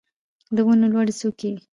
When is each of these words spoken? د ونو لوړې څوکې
د 0.55 0.57
ونو 0.67 0.85
لوړې 0.93 1.13
څوکې 1.19 1.51